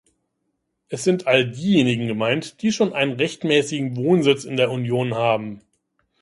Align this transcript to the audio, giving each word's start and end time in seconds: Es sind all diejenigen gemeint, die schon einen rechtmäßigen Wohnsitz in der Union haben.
Es 0.89 1.03
sind 1.03 1.27
all 1.27 1.51
diejenigen 1.51 2.07
gemeint, 2.07 2.63
die 2.63 2.71
schon 2.71 2.91
einen 2.93 3.13
rechtmäßigen 3.17 3.95
Wohnsitz 3.97 4.45
in 4.45 4.57
der 4.57 4.71
Union 4.71 5.13
haben. 5.13 5.61